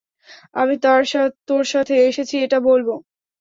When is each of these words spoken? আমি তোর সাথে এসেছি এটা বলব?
আমি 0.55 0.75
তোর 1.47 1.63
সাথে 1.65 1.93
এসেছি 2.09 2.35
এটা 2.45 2.59
বলব? 2.61 2.87